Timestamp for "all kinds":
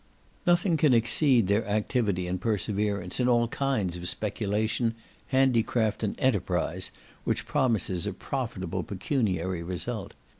3.29-3.95